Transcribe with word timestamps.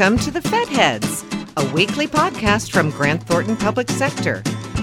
Welcome 0.00 0.18
to 0.20 0.30
the 0.30 0.40
Fed 0.40 0.66
Heads, 0.68 1.26
a 1.58 1.72
weekly 1.74 2.06
podcast 2.06 2.70
from 2.70 2.88
Grant 2.88 3.22
Thornton 3.24 3.54
Public 3.54 3.90
Sector. 3.90 4.42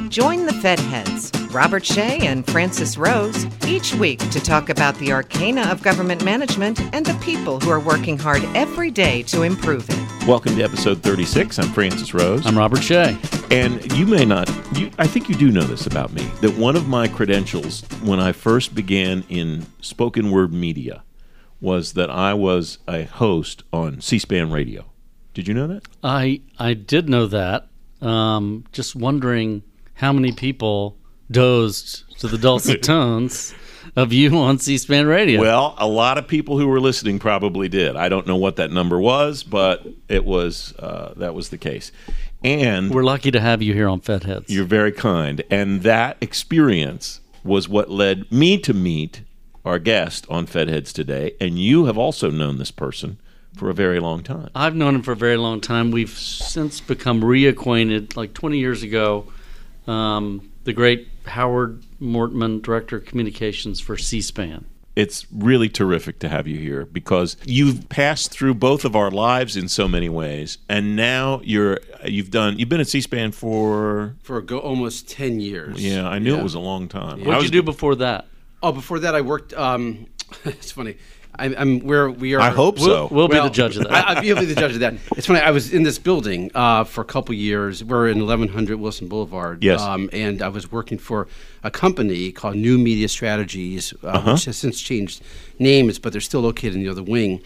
Join 0.09 0.45
the 0.45 0.54
Fed 0.54 0.79
Heads, 0.79 1.31
Robert 1.49 1.83
Shea 1.83 2.20
and 2.20 2.45
Francis 2.45 2.99
Rose, 2.99 3.47
each 3.65 3.95
week 3.95 4.19
to 4.29 4.39
talk 4.39 4.69
about 4.69 4.93
the 4.99 5.11
arcana 5.11 5.63
of 5.71 5.81
government 5.81 6.23
management 6.23 6.80
and 6.93 7.03
the 7.03 7.16
people 7.16 7.59
who 7.59 7.71
are 7.71 7.80
working 7.80 8.16
hard 8.16 8.43
every 8.53 8.91
day 8.91 9.23
to 9.23 9.41
improve 9.41 9.88
it. 9.89 10.27
Welcome 10.27 10.55
to 10.55 10.61
episode 10.61 11.02
36. 11.02 11.57
I'm 11.57 11.70
Francis 11.70 12.13
Rose. 12.13 12.45
I'm 12.45 12.55
Robert 12.55 12.84
Shea. 12.84 13.18
And 13.49 13.91
you 13.93 14.05
may 14.05 14.23
not, 14.23 14.47
you, 14.77 14.91
I 14.99 15.07
think 15.07 15.29
you 15.29 15.36
do 15.36 15.49
know 15.49 15.63
this 15.63 15.88
about 15.88 16.13
me, 16.13 16.29
that 16.41 16.55
one 16.59 16.75
of 16.75 16.88
my 16.88 17.07
credentials 17.07 17.81
when 18.04 18.20
I 18.20 18.34
first 18.34 18.75
began 18.75 19.23
in 19.29 19.65
spoken 19.81 20.29
word 20.29 20.54
media 20.54 21.02
was 21.59 21.93
that 21.93 22.11
I 22.11 22.36
was 22.36 22.77
a 22.88 23.05
host 23.05 23.63
on 23.73 23.99
C 23.99 24.20
SPAN 24.20 24.52
radio. 24.52 24.85
Did 25.38 25.48
you 25.48 25.54
know 25.54 25.68
that? 25.68 25.84
I 26.04 26.41
I 26.58 26.73
did 26.73 27.09
know 27.09 27.27
that. 27.27 27.68
Um, 28.02 28.64
just 28.72 28.96
wondering 28.96 29.62
how 29.94 30.12
many 30.12 30.32
people 30.32 30.98
dozed 31.30 32.20
to 32.22 32.27
the 32.27 32.40
dulcet 32.40 32.82
tones 32.91 33.54
of 33.96 34.12
you 34.12 34.36
on 34.36 34.58
C-SPAN 34.58 35.05
radio. 35.05 35.40
Well, 35.40 35.76
a 35.77 35.86
lot 35.88 36.18
of 36.18 36.27
people 36.27 36.58
who 36.58 36.68
were 36.68 36.80
listening 36.80 37.20
probably 37.20 37.70
did. 37.70 37.96
I 37.96 38.10
don't 38.10 38.26
know 38.26 38.36
what 38.36 38.55
that 38.55 38.72
number 38.72 39.00
was, 39.00 39.44
but 39.44 39.86
it 40.10 40.26
was 40.26 40.73
uh, 40.80 41.13
that 41.18 41.36
was 41.36 41.49
the 41.49 41.60
case. 41.60 41.91
And 42.44 42.90
we're 42.90 43.04
lucky 43.04 43.30
to 43.30 43.40
have 43.40 43.62
you 43.62 43.76
here 43.76 43.88
on 43.88 43.99
Fed 43.99 44.24
Heads. 44.24 44.49
You're 44.49 44.66
very 44.66 44.91
kind, 44.91 45.44
and 45.52 45.84
that 45.84 46.18
experience 46.20 47.22
was 47.44 47.70
what 47.70 47.91
led 47.91 48.32
me 48.32 48.58
to 48.58 48.74
meet 48.74 49.22
our 49.63 49.77
guest 49.77 50.26
on 50.32 50.48
Fed 50.48 50.68
Heads 50.68 50.91
today. 50.91 51.35
And 51.40 51.60
you 51.60 51.85
have 51.85 51.98
also 51.99 52.32
known 52.32 52.58
this 52.58 52.72
person 52.72 53.20
for 53.57 53.70
a 53.70 53.73
very 53.73 53.99
long 53.99 54.23
time. 54.23 54.49
I've 54.55 54.76
known 54.76 54.95
him 54.95 55.01
for 55.01 55.12
a 55.12 55.15
very 55.15 55.37
long 55.37 55.59
time. 55.62 55.91
We've 55.91 56.09
since 56.09 56.79
become 56.79 57.21
reacquainted. 57.21 58.15
Like 58.15 58.34
20 58.34 58.57
years 58.57 58.84
ago, 58.84 59.32
um, 59.87 60.49
the 60.63 60.73
great 60.73 61.07
Howard 61.26 61.84
Mortman, 62.01 62.62
Director 62.62 62.98
of 62.98 63.05
Communications 63.05 63.79
for 63.79 63.98
C 63.98 64.22
SPAN. 64.22 64.66
It's 64.97 65.28
really 65.31 65.69
terrific 65.69 66.17
to 66.19 66.29
have 66.29 66.47
you 66.47 66.57
here 66.57 66.84
because 66.88 67.38
you've 67.45 67.88
passed 67.88 68.31
through 68.31 68.56
both 68.56 68.84
of 68.84 68.95
our 68.95 69.12
lives 69.12 69.56
in 69.56 69.67
so 69.67 69.88
many 69.88 70.09
ways, 70.09 70.57
and 70.67 70.95
now 70.95 71.39
you're 71.44 71.79
you've 72.03 72.31
done 72.31 72.57
you've 72.57 72.69
been 72.69 72.79
at 72.79 72.88
C-SPAN 72.88 73.31
for 73.31 74.16
for 74.23 74.41
go, 74.41 74.57
almost 74.57 75.07
ten 75.07 75.39
years. 75.39 75.85
Yeah, 75.85 76.09
I 76.09 76.17
knew 76.17 76.34
yeah. 76.34 76.39
it 76.39 76.44
was 76.44 76.56
a 76.56 76.59
long 76.59 76.88
time. 76.88 77.23
What 77.23 77.35
did 77.35 77.44
you 77.44 77.51
do 77.51 77.62
before 77.62 77.94
that? 77.97 78.25
Oh, 78.63 78.72
before 78.72 78.97
that, 78.97 79.13
I 79.13 79.22
worked. 79.22 79.53
Um, 79.53 80.07
it's 80.45 80.72
funny. 80.72 80.97
I'm, 81.40 81.56
I'm 81.57 81.80
where 81.81 82.09
we 82.09 82.35
are. 82.35 82.41
I 82.41 82.50
hope 82.50 82.80
so. 82.80 82.85
We'll, 82.85 83.09
we'll 83.09 83.28
well, 83.28 83.44
be 83.44 83.50
the 83.50 83.53
judge 83.53 83.78
of 83.78 83.84
that. 83.84 84.07
I, 84.07 84.22
will 84.22 84.40
be 84.40 84.46
the 84.46 84.56
judge 84.56 84.74
of 84.74 84.80
that. 84.80 84.96
It's 85.16 85.28
funny. 85.28 85.40
I 85.40 85.52
was 85.52 85.74
in 85.74 85.84
this 85.84 86.00
building 86.00 86.52
uh, 86.56 86.84
for 86.84 87.02
a 87.02 87.06
couple 87.06 87.35
years. 87.35 87.84
We're 87.84 88.07
in 88.07 88.19
1100 88.19 88.78
Wilson 88.78 89.07
Boulevard. 89.07 89.63
Yes. 89.63 89.81
Um, 89.81 90.09
and 90.13 90.41
I 90.41 90.47
was 90.50 90.72
working 90.72 90.97
for 90.97 91.28
a 91.63 91.72
company 91.72 92.31
called 92.31 92.56
New 92.56 92.78
Media 92.78 93.07
Strategies, 93.07 93.94
uh, 94.03 94.07
uh-huh. 94.07 94.34
which 94.34 94.46
has 94.46 94.57
since 94.57 94.81
changed 94.81 95.22
names, 95.59 96.00
but 96.00 96.12
they're 96.12 96.22
still 96.22 96.41
located 96.41 96.75
in 96.75 96.84
the 96.84 96.90
other 96.90 97.03
wing. 97.03 97.41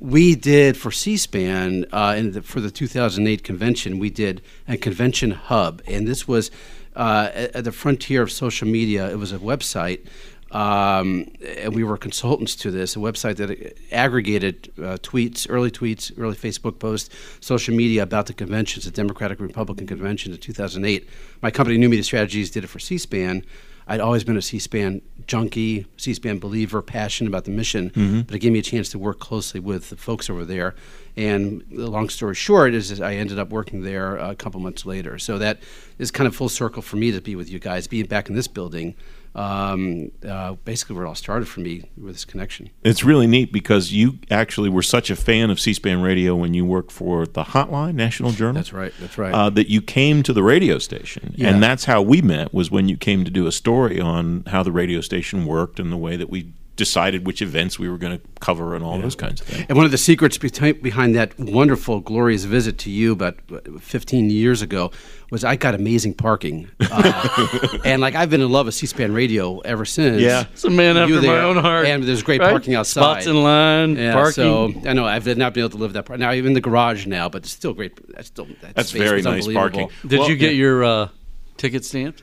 We 0.00 0.36
did 0.36 0.76
for 0.76 0.92
C-SPAN 0.92 1.86
uh, 1.92 2.14
the, 2.22 2.42
for 2.42 2.60
the 2.60 2.70
2008 2.70 3.42
convention. 3.42 3.98
We 3.98 4.10
did 4.10 4.42
a 4.68 4.76
convention 4.76 5.32
hub, 5.32 5.82
and 5.86 6.06
this 6.06 6.28
was 6.28 6.50
uh, 6.94 7.30
at, 7.34 7.56
at 7.56 7.64
the 7.64 7.72
frontier 7.72 8.22
of 8.22 8.30
social 8.30 8.68
media. 8.68 9.10
It 9.10 9.18
was 9.18 9.32
a 9.32 9.38
website 9.38 10.06
um, 10.50 11.30
and 11.44 11.74
we 11.74 11.84
were 11.84 11.96
consultants 11.96 12.56
to 12.56 12.70
this, 12.70 12.96
a 12.96 12.98
website 12.98 13.36
that 13.36 13.76
aggregated 13.92 14.72
uh, 14.78 14.96
tweets, 15.02 15.46
early 15.48 15.70
tweets, 15.70 16.12
early 16.18 16.36
Facebook 16.36 16.78
posts, 16.78 17.14
social 17.40 17.74
media 17.74 18.02
about 18.02 18.26
the 18.26 18.32
conventions, 18.32 18.84
the 18.84 18.90
Democratic 18.90 19.40
Republican 19.40 19.86
convention 19.86 20.32
in 20.32 20.38
2008. 20.38 21.08
My 21.42 21.50
company, 21.50 21.76
New 21.76 21.88
Media 21.88 22.04
Strategies, 22.04 22.50
did 22.50 22.64
it 22.64 22.68
for 22.68 22.78
C-SPAN. 22.78 23.44
I'd 23.90 24.00
always 24.00 24.22
been 24.22 24.36
a 24.36 24.42
C-SPAN 24.42 25.00
junkie, 25.26 25.86
C-SPAN 25.96 26.38
believer, 26.38 26.82
passionate 26.82 27.28
about 27.28 27.44
the 27.44 27.50
mission, 27.50 27.90
mm-hmm. 27.90 28.20
but 28.22 28.34
it 28.34 28.38
gave 28.40 28.52
me 28.52 28.58
a 28.58 28.62
chance 28.62 28.90
to 28.90 28.98
work 28.98 29.18
closely 29.18 29.60
with 29.60 29.88
the 29.88 29.96
folks 29.96 30.28
over 30.28 30.44
there. 30.44 30.74
And 31.16 31.64
the 31.70 31.90
long 31.90 32.10
story 32.10 32.34
short 32.34 32.74
is 32.74 33.00
I 33.00 33.14
ended 33.14 33.38
up 33.38 33.48
working 33.48 33.82
there 33.82 34.16
a 34.16 34.34
couple 34.34 34.60
months 34.60 34.84
later. 34.84 35.18
So 35.18 35.38
that 35.38 35.60
is 35.98 36.10
kind 36.10 36.26
of 36.26 36.36
full 36.36 36.50
circle 36.50 36.82
for 36.82 36.96
me 36.96 37.12
to 37.12 37.20
be 37.20 37.34
with 37.34 37.50
you 37.50 37.58
guys, 37.58 37.86
being 37.86 38.06
back 38.06 38.28
in 38.28 38.34
this 38.34 38.46
building 38.46 38.94
um, 39.38 40.10
uh, 40.26 40.54
basically 40.64 40.96
where 40.96 41.04
it 41.04 41.08
all 41.08 41.14
started 41.14 41.46
for 41.46 41.60
me 41.60 41.88
with 41.96 42.14
this 42.14 42.24
connection. 42.24 42.70
It's 42.82 43.04
really 43.04 43.28
neat 43.28 43.52
because 43.52 43.92
you 43.92 44.18
actually 44.32 44.68
were 44.68 44.82
such 44.82 45.10
a 45.10 45.16
fan 45.16 45.50
of 45.50 45.60
C-SPAN 45.60 46.02
radio 46.02 46.34
when 46.34 46.54
you 46.54 46.64
worked 46.66 46.90
for 46.90 47.24
the 47.24 47.44
Hotline 47.44 47.94
National 47.94 48.32
Journal. 48.32 48.54
That's 48.54 48.72
right. 48.72 48.92
That's 48.98 49.16
right. 49.16 49.32
Uh, 49.32 49.48
that 49.50 49.70
you 49.70 49.80
came 49.80 50.24
to 50.24 50.32
the 50.32 50.42
radio 50.42 50.78
station, 50.78 51.34
yeah. 51.36 51.50
and 51.50 51.62
that's 51.62 51.84
how 51.84 52.02
we 52.02 52.20
met. 52.20 52.52
Was 52.52 52.72
when 52.72 52.88
you 52.88 52.96
came 52.96 53.24
to 53.24 53.30
do 53.30 53.46
a 53.46 53.52
story 53.52 54.00
on 54.00 54.42
how 54.48 54.64
the 54.64 54.72
radio 54.72 55.00
station 55.00 55.46
worked 55.46 55.78
and 55.78 55.92
the 55.92 55.96
way 55.96 56.16
that 56.16 56.30
we 56.30 56.52
decided 56.78 57.26
which 57.26 57.42
events 57.42 57.78
we 57.78 57.88
were 57.88 57.98
going 57.98 58.18
to 58.18 58.24
cover 58.40 58.74
and 58.74 58.84
all 58.84 58.96
yeah. 58.96 59.02
those 59.02 59.16
kinds 59.16 59.40
of 59.42 59.46
things. 59.48 59.66
And 59.68 59.76
one 59.76 59.84
of 59.84 59.90
the 59.90 59.98
secrets 59.98 60.38
behind 60.38 61.14
that 61.16 61.38
wonderful, 61.38 62.00
glorious 62.00 62.44
visit 62.44 62.78
to 62.78 62.90
you 62.90 63.12
about 63.12 63.36
15 63.80 64.30
years 64.30 64.62
ago 64.62 64.92
was 65.30 65.44
I 65.44 65.56
got 65.56 65.74
amazing 65.74 66.14
parking. 66.14 66.70
Uh, 66.80 67.78
and 67.84 68.00
like 68.00 68.14
I've 68.14 68.30
been 68.30 68.40
in 68.40 68.50
love 68.50 68.66
with 68.66 68.76
C-SPAN 68.76 69.12
radio 69.12 69.58
ever 69.58 69.84
since. 69.84 70.22
Yeah, 70.22 70.44
it's 70.52 70.64
a 70.64 70.70
man 70.70 70.96
after 70.96 71.20
my 71.20 71.40
own 71.40 71.56
heart. 71.56 71.86
And 71.86 72.04
there's 72.04 72.22
great 72.22 72.40
right? 72.40 72.50
parking 72.50 72.74
outside. 72.74 73.02
Spots 73.02 73.26
in 73.26 73.42
line, 73.42 73.96
yeah, 73.96 74.12
parking. 74.12 74.32
So 74.32 74.72
I 74.86 74.94
know 74.94 75.04
I've 75.04 75.26
not 75.36 75.52
been 75.52 75.64
able 75.64 75.70
to 75.70 75.76
live 75.78 75.92
that 75.94 76.06
part. 76.06 76.20
Now 76.20 76.32
even 76.32 76.54
the 76.54 76.60
garage 76.60 77.06
now, 77.06 77.28
but 77.28 77.42
it's 77.42 77.50
still 77.50 77.74
great. 77.74 78.14
That's 78.14 78.28
still 78.28 78.46
that 78.62 78.74
that's 78.74 78.92
very 78.92 79.20
nice 79.20 79.52
parking. 79.52 79.90
Did 80.06 80.20
well, 80.20 80.30
you 80.30 80.36
get 80.36 80.52
yeah. 80.52 80.60
your 80.60 80.84
uh, 80.84 81.08
ticket 81.56 81.84
stamped? 81.84 82.22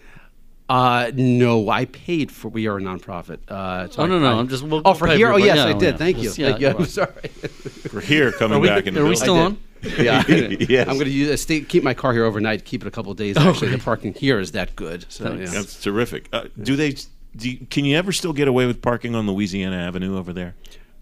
Uh, 0.68 1.12
no, 1.14 1.70
I 1.70 1.86
paid 1.86 2.32
for. 2.32 2.50
We 2.50 2.68
are 2.68 2.78
a 2.78 2.82
nonprofit. 2.82 3.40
Uh, 3.48 3.88
so 3.90 4.04
oh 4.04 4.06
no, 4.08 4.18
I, 4.18 4.20
no, 4.20 4.38
I, 4.38 4.40
am 4.40 4.48
just. 4.48 4.64
We'll, 4.64 4.82
oh, 4.84 4.94
for 4.94 5.08
here. 5.08 5.32
Oh 5.32 5.38
yes, 5.38 5.60
I 5.60 5.74
did. 5.74 5.94
Yeah. 5.94 5.98
Thank 5.98 6.18
you. 6.18 6.32
Yeah, 6.36 6.50
Thank 6.50 6.62
you. 6.62 6.70
I'm 6.70 6.86
sorry. 6.86 7.28
For 7.90 8.02
here, 8.02 8.32
coming 8.32 8.60
we, 8.60 8.68
back 8.68 8.88
in. 8.88 8.98
Are 8.98 9.06
we 9.06 9.16
still 9.16 9.38
on? 9.38 9.60
yeah, 10.00 10.24
yes. 10.28 10.88
I'm 10.88 10.98
going 10.98 11.06
to 11.06 11.38
stay, 11.38 11.62
keep 11.62 11.84
my 11.84 11.94
car 11.94 12.12
here 12.12 12.26
overnight. 12.26 12.66
Keep 12.66 12.82
it 12.84 12.88
a 12.88 12.92
couple 12.92 13.12
of 13.12 13.18
days. 13.20 13.38
Actually, 13.38 13.70
the 13.70 13.78
parking 13.78 14.16
here 14.16 14.40
is 14.40 14.54
that 14.54 14.76
good. 14.76 15.06
So 15.10 15.34
yeah. 15.34 15.46
that's 15.46 15.80
terrific. 15.82 16.28
Uh, 16.34 16.46
do 16.60 16.76
they? 16.76 16.96
Do 17.36 17.52
you, 17.52 17.68
can 17.70 17.86
you 17.86 17.96
ever 17.98 18.12
still 18.12 18.34
get 18.34 18.48
away 18.48 18.66
with 18.66 18.82
parking 18.82 19.14
on 19.14 19.28
Louisiana 19.28 19.76
Avenue 19.76 20.18
over 20.18 20.34
there? 20.34 20.56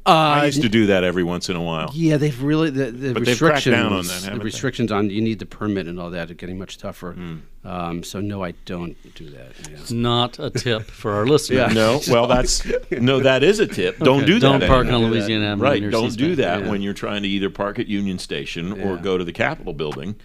Uh, 0.05 0.09
I 0.09 0.45
used 0.45 0.61
to 0.61 0.69
do 0.69 0.87
that 0.87 1.05
every 1.05 1.23
once 1.23 1.49
in 1.49 1.55
a 1.55 1.61
while. 1.61 1.89
Yeah, 1.93 2.17
they've 2.17 2.41
really 2.41 2.69
the, 2.69 2.91
the 2.91 3.13
but 3.13 3.25
restrictions. 3.25 3.73
down 3.73 3.93
on 3.93 4.05
that, 4.05 4.33
the 4.33 4.39
restrictions 4.39 4.89
they? 4.89 4.95
on 4.95 5.09
you 5.09 5.21
need 5.21 5.39
the 5.39 5.45
permit 5.45 5.87
and 5.87 5.97
all 5.97 6.09
that 6.09 6.29
are 6.29 6.33
getting 6.33 6.57
much 6.59 6.77
tougher. 6.77 7.13
Mm. 7.13 7.41
Um, 7.63 8.03
so 8.03 8.19
no, 8.19 8.43
I 8.43 8.51
don't 8.65 8.97
do 9.15 9.29
that. 9.29 9.53
Yeah. 9.69 9.77
It's 9.77 9.91
not 9.91 10.39
a 10.39 10.49
tip 10.49 10.83
for 10.83 11.13
our 11.13 11.25
listeners. 11.25 11.57
yeah. 11.57 11.73
No, 11.73 12.01
well, 12.09 12.27
that's 12.27 12.65
no, 12.91 13.21
that 13.21 13.43
is 13.43 13.59
a 13.59 13.67
tip. 13.67 13.97
Don't 13.99 14.25
do 14.25 14.39
that. 14.39 14.59
Don't 14.59 14.67
park 14.67 14.87
on 14.87 15.05
Louisiana 15.05 15.45
Avenue. 15.45 15.63
Right. 15.63 15.91
Don't 15.91 16.11
C-SPAN. 16.11 16.27
do 16.27 16.35
that 16.35 16.61
yeah. 16.61 16.69
when 16.69 16.81
you're 16.81 16.93
trying 16.93 17.23
to 17.23 17.29
either 17.29 17.49
park 17.49 17.79
at 17.79 17.87
Union 17.87 18.19
Station 18.19 18.81
or 18.81 18.97
go 18.97 19.17
to 19.17 19.23
the 19.23 19.33
Capitol 19.33 19.71
building. 19.71 20.15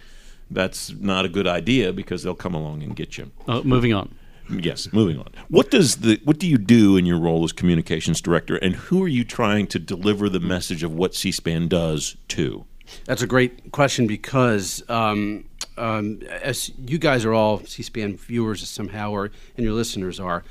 That's 0.51 0.91
not 0.91 1.23
a 1.23 1.29
good 1.29 1.47
idea 1.47 1.93
because 1.93 2.23
they'll 2.23 2.35
come 2.35 2.55
along 2.55 2.83
and 2.83 2.95
get 2.95 3.17
you. 3.17 3.31
Uh, 3.47 3.61
moving 3.61 3.93
on. 3.93 4.13
Yes, 4.49 4.91
moving 4.91 5.19
on. 5.19 5.27
What 5.49 5.69
does 5.69 5.97
the 5.97 6.19
what 6.23 6.39
do 6.39 6.47
you 6.47 6.57
do 6.57 6.97
in 6.97 7.05
your 7.05 7.19
role 7.19 7.43
as 7.43 7.51
communications 7.51 8.21
director, 8.21 8.55
and 8.57 8.75
who 8.75 9.03
are 9.03 9.07
you 9.07 9.23
trying 9.23 9.67
to 9.67 9.79
deliver 9.79 10.29
the 10.29 10.39
message 10.39 10.83
of 10.83 10.93
what 10.93 11.13
C-SPAN 11.13 11.67
does 11.67 12.17
to? 12.29 12.65
That's 13.05 13.21
a 13.21 13.27
great 13.27 13.71
question 13.71 14.07
because 14.07 14.83
um, 14.89 15.45
um, 15.77 16.21
as 16.41 16.71
you 16.79 16.97
guys 16.97 17.25
are 17.25 17.33
all 17.33 17.63
C-SPAN 17.63 18.17
viewers 18.17 18.67
somehow, 18.67 19.11
or 19.11 19.25
and 19.25 19.63
your 19.63 19.73
listeners 19.73 20.19
are, 20.19 20.43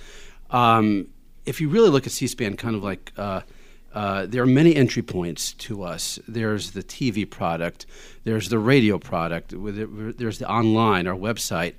um, 0.51 1.09
if 1.45 1.61
you 1.61 1.69
really 1.69 1.91
look 1.91 2.07
at 2.07 2.13
C-SPAN, 2.13 2.57
kind 2.57 2.77
of 2.77 2.83
like. 2.83 3.13
Uh, 3.17 3.43
uh, 3.95 4.27
there 4.27 4.43
are 4.43 4.47
many 4.47 4.77
entry 4.77 5.03
points 5.03 5.55
to 5.55 5.83
us. 5.83 6.19
There's 6.29 6.73
the 6.73 6.83
TV 6.83 7.29
product, 7.29 7.87
there's 8.23 8.51
the 8.51 8.59
radio 8.59 8.99
product, 8.99 9.55
there's 9.56 10.39
the 10.39 10.49
online, 10.49 11.06
our 11.06 11.17
website 11.17 11.73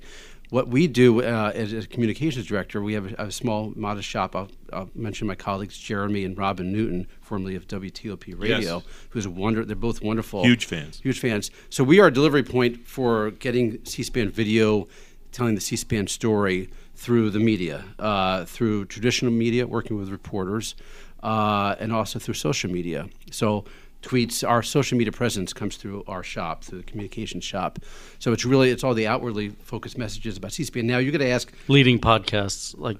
what 0.50 0.68
we 0.68 0.86
do 0.86 1.22
uh, 1.22 1.52
as 1.54 1.72
a 1.72 1.86
communications 1.86 2.46
director, 2.46 2.82
we 2.82 2.92
have 2.94 3.12
a, 3.12 3.26
a 3.26 3.30
small, 3.30 3.72
modest 3.76 4.08
shop. 4.08 4.34
I'll, 4.34 4.48
I'll, 4.72 4.90
mention 4.94 5.26
my 5.26 5.36
colleagues 5.36 5.78
Jeremy 5.78 6.24
and 6.24 6.36
Robin 6.36 6.72
Newton, 6.72 7.06
formerly 7.20 7.54
of 7.54 7.66
WTOP 7.68 8.38
Radio, 8.38 8.76
yes. 8.76 8.82
who's 9.10 9.26
a 9.26 9.30
wonder. 9.30 9.64
They're 9.64 9.76
both 9.76 10.02
wonderful, 10.02 10.44
huge 10.44 10.66
fans, 10.66 11.00
huge 11.00 11.20
fans. 11.20 11.50
So 11.70 11.84
we 11.84 12.00
are 12.00 12.08
a 12.08 12.12
delivery 12.12 12.42
point 12.42 12.86
for 12.86 13.30
getting 13.32 13.84
C-SPAN 13.84 14.30
video, 14.30 14.88
telling 15.32 15.54
the 15.54 15.60
C-SPAN 15.60 16.08
story 16.08 16.68
through 16.96 17.30
the 17.30 17.40
media, 17.40 17.84
uh, 17.98 18.44
through 18.44 18.86
traditional 18.86 19.32
media, 19.32 19.66
working 19.66 19.96
with 19.96 20.10
reporters, 20.10 20.74
uh, 21.22 21.76
and 21.78 21.92
also 21.92 22.18
through 22.18 22.34
social 22.34 22.70
media. 22.70 23.08
So 23.30 23.64
tweets 24.02 24.48
our 24.48 24.62
social 24.62 24.96
media 24.96 25.12
presence 25.12 25.52
comes 25.52 25.76
through 25.76 26.02
our 26.06 26.22
shop 26.22 26.64
through 26.64 26.78
the 26.78 26.84
communication 26.84 27.40
shop 27.40 27.78
so 28.18 28.32
it's 28.32 28.44
really 28.44 28.70
it's 28.70 28.82
all 28.82 28.94
the 28.94 29.06
outwardly 29.06 29.50
focused 29.62 29.98
messages 29.98 30.36
about 30.38 30.52
c-span 30.52 30.86
now 30.86 30.98
you're 30.98 31.12
going 31.12 31.20
to 31.20 31.28
ask 31.28 31.52
leading 31.68 31.98
podcasts 31.98 32.74
like 32.78 32.96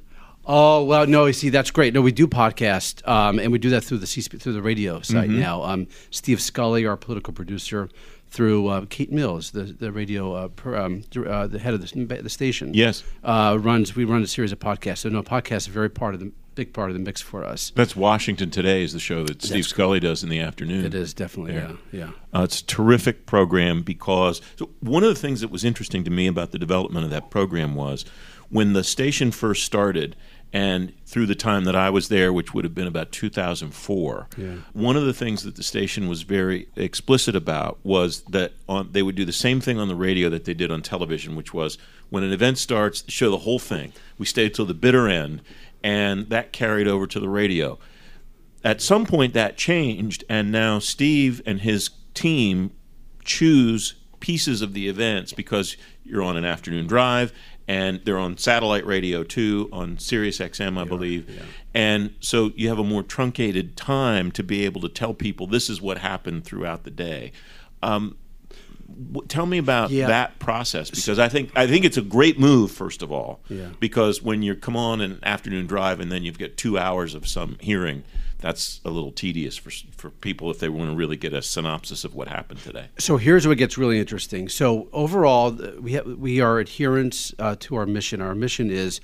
Oh 0.47 0.85
well, 0.85 1.07
no. 1.07 1.27
You 1.27 1.35
see, 1.35 1.51
that's 1.51 1.71
great. 1.71 1.93
No, 1.93 2.01
we 2.01 2.13
do 2.13 2.27
podcast, 2.27 3.07
um, 3.07 3.39
and 3.39 3.53
we 3.53 3.59
do 3.59 3.69
that 3.71 3.85
through 3.85 3.99
the 3.99 4.07
C- 4.07 4.23
through 4.23 4.55
the 4.55 4.63
radio 4.63 5.03
site 5.03 5.29
now. 5.29 5.63
Um, 5.63 5.87
Steve 6.11 6.41
Scully, 6.41 6.87
our 6.87 6.97
political 6.97 7.35
producer, 7.35 7.91
through 8.31 8.69
uh, 8.69 8.87
Kate 8.89 9.13
Mills, 9.13 9.51
the 9.51 9.65
the 9.65 9.93
radio 9.93 10.33
uh, 10.33 10.49
per, 10.49 10.77
um, 10.77 11.05
uh, 11.15 11.47
the 11.47 11.59
head 11.59 11.75
of 11.75 11.83
the, 11.83 12.05
the 12.23 12.31
station. 12.31 12.73
Yes. 12.73 13.05
uh, 13.23 13.59
runs. 13.61 13.95
We 13.95 14.05
run 14.05 14.23
a 14.23 14.27
series 14.27 14.51
of 14.51 14.59
podcasts. 14.59 14.99
So 14.99 15.11
no, 15.11 15.23
podcasts 15.23 15.57
is 15.57 15.69
a 15.69 15.73
very 15.73 15.91
part 15.91 16.15
of 16.15 16.21
the 16.21 16.33
big 16.55 16.73
part 16.73 16.91
of 16.91 16.95
the 16.95 17.01
mix 17.01 17.21
for 17.21 17.45
us. 17.45 17.73
That's 17.75 17.97
Washington 17.97 18.51
Today 18.51 18.83
is 18.83 18.93
the 18.93 19.01
show 19.01 19.25
that 19.25 19.43
Steve 19.43 19.67
Scully 19.67 20.01
does 20.01 20.23
in 20.23 20.29
the 20.29 20.41
afternoon. 20.41 20.85
It 20.85 20.95
is 20.95 21.15
definitely 21.15 21.55
yeah, 21.55 21.73
yeah. 21.93 22.11
Uh, 22.35 22.43
it's 22.43 22.61
a 22.61 22.67
terrific 22.67 23.27
program 23.27 23.83
because 23.83 24.41
so 24.57 24.71
one 24.81 25.03
of 25.03 25.09
the 25.09 25.21
things 25.21 25.41
that 25.41 25.51
was 25.51 25.65
interesting 25.65 26.05
to 26.05 26.11
me 26.11 26.27
about 26.27 26.53
the 26.53 26.59
development 26.59 27.05
of 27.05 27.11
that 27.11 27.31
program 27.31 27.75
was 27.75 28.05
when 28.49 28.73
the 28.73 28.85
station 28.85 29.31
first 29.31 29.65
started 29.65 30.17
and 30.53 30.93
through 31.07 31.27
the 31.27 31.35
time 31.37 31.65
that 31.65 31.77
I 31.77 31.91
was 31.91 32.09
there, 32.09 32.33
which 32.33 32.53
would 32.53 32.65
have 32.65 32.75
been 32.75 32.89
about 32.89 33.13
2004, 33.13 34.29
one 34.73 34.97
of 34.97 35.05
the 35.05 35.13
things 35.13 35.45
that 35.45 35.55
the 35.55 35.63
station 35.63 36.09
was 36.09 36.23
very 36.23 36.69
explicit 36.75 37.37
about 37.37 37.79
was 37.85 38.23
that 38.23 38.53
on, 38.69 38.91
they 38.91 39.03
would 39.03 39.15
do 39.15 39.25
the 39.25 39.33
same 39.33 39.61
thing 39.61 39.79
on 39.79 39.87
the 39.87 39.95
radio 39.95 40.29
that 40.31 40.45
they 40.45 40.55
did 40.55 40.73
on 40.73 40.83
television, 40.83 41.37
which 41.37 41.55
was 41.55 41.79
when 42.09 42.25
an 42.25 42.33
event 42.33 42.59
starts, 42.59 43.05
show 43.07 43.31
the 43.31 43.39
whole 43.39 43.61
thing. 43.61 43.93
We 44.19 44.27
stayed 44.27 44.55
till 44.55 44.67
the 44.67 44.75
bitter 44.75 45.07
end, 45.07 45.43
and 45.83 46.29
that 46.31 46.53
carried 46.53 46.87
over 46.87 47.07
to 47.07 47.21
the 47.21 47.29
radio. 47.29 47.79
At 48.63 48.81
some 48.81 49.07
point 49.07 49.35
that 49.35 49.57
changed 49.57 50.25
and 50.29 50.53
now 50.53 50.79
steve 50.79 51.41
and 51.47 51.61
his 51.61 51.91
team 52.13 52.73
choose 53.25 53.95
pieces 54.21 54.61
of 54.61 54.75
the 54.75 54.89
events 54.89 55.33
because 55.33 55.77
you're 56.05 56.23
on 56.23 56.37
an 56.37 56.45
afternoon 56.45 56.87
drive 56.87 57.33
and 57.67 58.01
they're 58.05 58.19
on 58.19 58.37
satellite 58.37 58.85
radio 58.85 59.23
too 59.23 59.69
on 59.73 59.99
Sirius 59.99 60.39
XM 60.39 60.79
I 60.79 60.85
believe. 60.85 61.31
yeah. 61.31 61.43
and 61.73 62.15
so 62.21 62.51
you 62.55 62.69
have 62.69 62.79
a 62.79 62.85
more 62.85 63.03
truncated 63.03 63.77
time 63.77 64.31
to 64.33 64.43
be 64.43 64.65
able 64.65 64.81
to 64.83 64.89
tell 64.89 65.15
people 65.15 65.47
this 65.47 65.71
is 65.71 65.81
what 65.81 65.99
happened 65.99 66.45
throughout 66.45 66.85
the 66.85 66.91
day. 66.91 67.33
Um, 67.83 68.19
w- 69.13 69.27
tell 69.29 69.47
me 69.47 69.59
about 69.59 69.91
Yeah. 69.91 70.07
that 70.09 70.39
process 70.39 70.91
because 70.91 71.19
I 71.19 71.29
think 71.29 71.51
I 71.57 71.67
think 71.67 71.85
it's 71.85 71.97
a 71.97 72.03
great 72.03 72.39
move 72.39 72.71
first 72.71 73.03
of 73.03 73.11
all 73.13 73.41
Yeah. 73.49 73.69
because 73.81 74.23
when 74.23 74.43
you 74.43 74.55
come 74.55 74.77
on 74.77 75.01
an 75.01 75.19
afternoon 75.23 75.67
drive 75.67 76.01
and 76.01 76.11
then 76.11 76.25
you've 76.25 76.39
got 76.39 76.57
two 76.57 76.79
hours 76.79 77.15
of 77.15 77.27
some 77.29 77.57
hearing, 77.61 78.03
that's 78.39 78.81
a 78.85 78.91
little 78.91 79.13
tedious 79.13 79.57
for 79.57 79.71
for 79.97 80.11
people 80.11 80.51
if 80.51 80.59
they 80.59 80.69
want 80.69 80.91
to 80.91 80.97
really 80.97 81.17
get 81.17 81.33
a 81.33 81.43
synopsis 81.43 82.05
of 82.05 82.15
what 82.15 82.29
happened 82.29 82.61
today. 82.61 82.87
So 82.99 83.17
here's 83.17 83.47
what 83.47 83.59
gets 83.59 83.77
really 83.79 83.99
interesting. 83.99 84.49
So 84.49 84.89
overall, 84.93 85.51
we 85.81 85.93
have, 85.93 86.07
we 86.07 86.41
are 86.41 86.59
adherents 86.61 87.35
uh, 87.39 87.57
to 87.61 87.77
our 87.77 87.87
mission. 87.87 88.21
Our 88.21 88.35
mission 88.35 88.71
is 88.71 89.01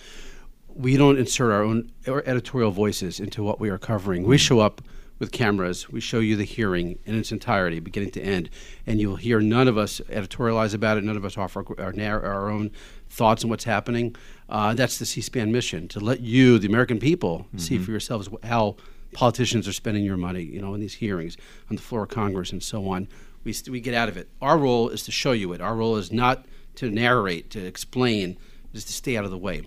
we 0.74 0.96
don't 0.96 1.18
insert 1.18 1.52
our 1.52 1.62
own 1.62 1.90
or 2.06 2.22
editorial 2.28 2.70
voices 2.70 3.18
into 3.20 3.42
what 3.42 3.60
we 3.60 3.70
are 3.70 3.78
covering. 3.78 4.24
We 4.24 4.36
show 4.38 4.60
up 4.60 4.82
with 5.18 5.32
cameras. 5.32 5.88
We 5.88 6.00
show 6.00 6.18
you 6.20 6.36
the 6.36 6.44
hearing 6.44 6.98
in 7.04 7.18
its 7.18 7.32
entirety, 7.32 7.80
beginning 7.80 8.10
to 8.12 8.20
end, 8.22 8.50
and 8.86 9.00
you'll 9.00 9.16
hear 9.16 9.40
none 9.40 9.68
of 9.68 9.78
us 9.78 10.00
editorialize 10.10 10.74
about 10.74 10.98
it. 10.98 11.04
None 11.04 11.16
of 11.16 11.24
us 11.24 11.36
offer 11.38 11.64
our, 11.80 11.92
narr- 11.92 12.24
our 12.24 12.50
own 12.50 12.70
thoughts 13.08 13.42
on 13.44 13.50
what's 13.50 13.64
happening. 13.64 14.14
Uh, 14.48 14.74
that's 14.74 14.98
the 14.98 15.06
C-SPAN 15.06 15.50
mission 15.52 15.88
to 15.88 16.00
let 16.00 16.20
you, 16.20 16.58
the 16.58 16.68
American 16.68 16.98
people, 16.98 17.46
see 17.56 17.78
for 17.78 17.90
yourselves 17.90 18.28
how 18.42 18.76
politicians 19.12 19.66
are 19.66 19.72
spending 19.72 20.04
your 20.04 20.16
money. 20.18 20.42
You 20.42 20.60
know, 20.60 20.74
in 20.74 20.80
these 20.80 20.94
hearings 20.94 21.36
on 21.70 21.76
the 21.76 21.82
floor 21.82 22.02
of 22.02 22.10
Congress 22.10 22.52
and 22.52 22.62
so 22.62 22.88
on. 22.88 23.08
We 23.44 23.52
st- 23.52 23.70
we 23.72 23.80
get 23.80 23.94
out 23.94 24.08
of 24.08 24.16
it. 24.16 24.28
Our 24.42 24.58
role 24.58 24.88
is 24.90 25.02
to 25.04 25.12
show 25.12 25.32
you 25.32 25.52
it. 25.52 25.60
Our 25.60 25.76
role 25.76 25.96
is 25.96 26.12
not 26.12 26.44
to 26.76 26.90
narrate, 26.90 27.48
to 27.50 27.64
explain, 27.64 28.36
just 28.74 28.88
to 28.88 28.92
stay 28.92 29.16
out 29.16 29.24
of 29.24 29.30
the 29.30 29.38
way. 29.38 29.60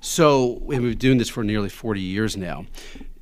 So 0.00 0.58
we've 0.62 0.80
been 0.80 0.96
doing 0.96 1.18
this 1.18 1.28
for 1.28 1.44
nearly 1.44 1.68
40 1.68 2.00
years 2.00 2.36
now. 2.36 2.64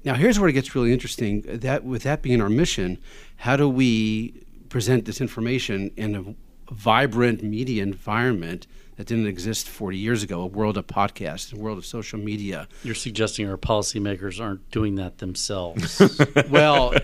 Now, 0.07 0.15
here's 0.15 0.39
where 0.39 0.49
it 0.49 0.53
gets 0.53 0.73
really 0.77 0.93
interesting. 0.93 1.43
That 1.47 1.83
with 1.83 2.05
that 2.05 2.23
being 2.23 2.41
our 2.41 2.49
mission, 2.49 2.99
how 3.39 3.57
do 3.57 3.69
we 3.69 4.41
present 4.69 5.05
this 5.05 5.21
information 5.21 5.91
in 5.97 6.15
a 6.15 6.73
vibrant 6.73 7.43
media 7.43 7.83
environment 7.83 8.69
that 8.95 9.09
didn't 9.09 9.27
exist 9.27 9.69
40 9.69 9.99
years 9.99 10.23
ago? 10.23 10.43
A 10.43 10.47
world 10.47 10.77
of 10.77 10.87
podcasts, 10.87 11.53
a 11.53 11.59
world 11.59 11.77
of 11.77 11.85
social 11.85 12.21
media. 12.21 12.69
You're 12.85 12.95
suggesting 12.95 13.51
our 13.51 13.57
policymakers 13.57 14.41
aren't 14.41 14.71
doing 14.71 14.95
that 14.95 15.19
themselves. 15.19 16.01
well, 16.51 16.95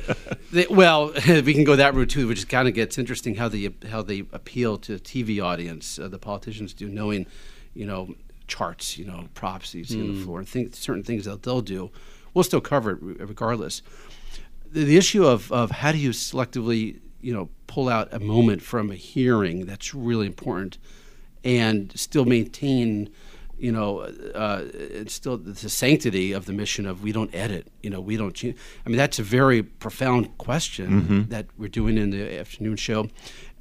they, 0.52 0.68
well, 0.70 1.12
we 1.28 1.54
can 1.54 1.64
go 1.64 1.74
that 1.74 1.96
route 1.96 2.10
too, 2.10 2.28
which 2.28 2.48
kind 2.48 2.68
of 2.68 2.74
gets 2.74 2.98
interesting 2.98 3.34
how 3.34 3.48
they 3.48 3.68
how 3.90 4.02
they 4.02 4.20
appeal 4.30 4.78
to 4.78 4.98
the 4.98 5.00
TV 5.00 5.42
audience. 5.42 5.98
Uh, 5.98 6.06
the 6.06 6.20
politicians 6.20 6.72
do, 6.72 6.88
knowing, 6.88 7.26
you 7.74 7.84
know, 7.84 8.14
charts, 8.46 8.96
you 8.96 9.06
know, 9.06 9.26
props 9.34 9.74
you 9.74 9.82
see 9.82 10.00
on 10.00 10.14
the 10.14 10.22
floor, 10.22 10.38
and 10.38 10.48
think 10.48 10.76
certain 10.76 11.02
things 11.02 11.24
that 11.24 11.42
they'll 11.42 11.62
do. 11.62 11.90
We'll 12.34 12.44
still 12.44 12.60
cover 12.60 12.92
it 12.92 12.98
regardless. 13.00 13.82
The, 14.70 14.84
the 14.84 14.96
issue 14.96 15.26
of 15.26 15.50
of 15.52 15.70
how 15.70 15.92
do 15.92 15.98
you 15.98 16.10
selectively, 16.10 17.00
you 17.20 17.32
know, 17.32 17.50
pull 17.66 17.88
out 17.88 18.12
a 18.12 18.20
moment 18.20 18.62
from 18.62 18.90
a 18.90 18.94
hearing 18.94 19.66
that's 19.66 19.94
really 19.94 20.26
important, 20.26 20.78
and 21.44 21.92
still 21.98 22.24
maintain 22.24 23.10
you 23.62 23.70
know, 23.70 24.00
uh, 24.00 24.64
it's 24.74 25.14
still 25.14 25.38
the 25.38 25.54
sanctity 25.54 26.32
of 26.32 26.46
the 26.46 26.52
mission 26.52 26.84
of 26.84 27.00
we 27.04 27.12
don't 27.12 27.32
edit, 27.32 27.68
you 27.80 27.90
know, 27.90 28.00
we 28.00 28.16
don't. 28.16 28.34
change. 28.34 28.56
I 28.84 28.88
mean, 28.88 28.98
that's 28.98 29.20
a 29.20 29.22
very 29.22 29.62
profound 29.62 30.36
question 30.36 31.28
that 31.28 31.46
we're 31.56 31.68
doing 31.68 31.96
in 31.96 32.10
the 32.10 32.40
afternoon 32.40 32.74
show. 32.74 33.08